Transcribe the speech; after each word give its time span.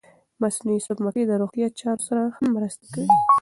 مصنوعي 0.41 0.79
سپوږمکۍ 0.85 1.23
د 1.27 1.31
روغتیا 1.41 1.67
چارو 1.81 2.05
سره 2.07 2.21
هم 2.35 2.45
مرسته 2.55 2.85
کوي. 2.93 3.07